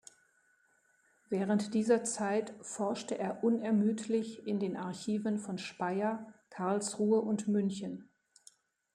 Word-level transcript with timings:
Während 1.29 1.75
dieser 1.75 2.03
Zeit 2.03 2.55
forschte 2.63 3.19
er 3.19 3.43
unermüdlich 3.43 4.47
in 4.47 4.59
den 4.59 4.75
Archiven 4.75 5.37
von 5.37 5.59
Speyer, 5.59 6.25
Karlsruhe 6.49 7.21
und 7.21 7.47
München. 7.47 8.09